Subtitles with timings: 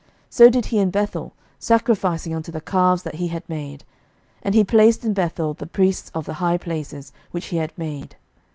[0.31, 3.83] So did he in Bethel, sacrificing unto the calves that he had made:
[4.41, 8.15] and he placed in Bethel the priests of the high places which he had made.